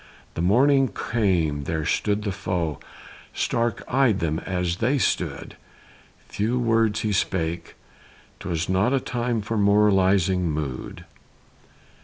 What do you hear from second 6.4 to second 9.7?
words he spake 'twas not a time For